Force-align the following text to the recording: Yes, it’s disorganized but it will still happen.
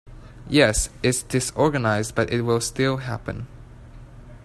Yes, 0.49 0.89
it’s 1.03 1.21
disorganized 1.21 2.15
but 2.15 2.33
it 2.33 2.41
will 2.41 2.59
still 2.59 2.97
happen. 2.97 3.45